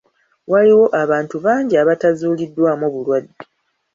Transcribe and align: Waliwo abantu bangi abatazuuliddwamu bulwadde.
Waliwo 0.51 0.85
abantu 1.03 1.35
bangi 1.45 1.75
abatazuuliddwamu 1.81 2.85
bulwadde. 2.93 3.35